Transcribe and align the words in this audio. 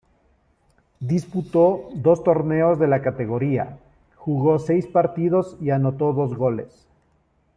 Disputó 0.99 1.91
dos 1.93 2.23
torneos 2.23 2.79
de 2.79 2.87
la 2.87 3.03
categoría, 3.03 3.77
jugó 4.15 4.57
seis 4.57 4.87
partidos 4.87 5.57
y 5.61 5.69
anotó 5.69 6.11
dos 6.13 6.33
goles. 6.33 6.87